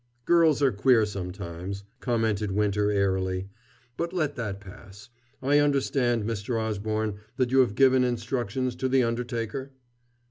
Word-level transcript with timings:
"Girls 0.25 0.63
are 0.63 0.71
queer 0.71 1.05
sometimes," 1.05 1.83
commented 1.99 2.51
Winter 2.51 2.89
airily. 2.89 3.49
"But 3.97 4.13
let 4.13 4.35
that 4.35 4.59
pass. 4.59 5.09
I 5.43 5.59
understand, 5.59 6.23
Mr. 6.23 6.59
Osborne, 6.59 7.19
that 7.37 7.51
you 7.51 7.59
have 7.59 7.75
given 7.75 8.03
instructions 8.03 8.73
to 8.77 8.89
the 8.89 9.03
undertaker?" 9.03 9.73